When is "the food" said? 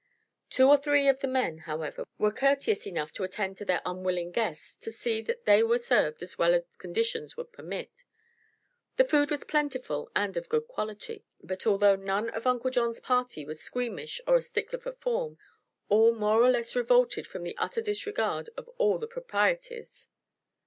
8.97-9.29